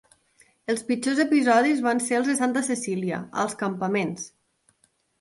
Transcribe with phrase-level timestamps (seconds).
[0.73, 4.29] Els pitjors episodis van ser els de Santa Cecília, als campaments.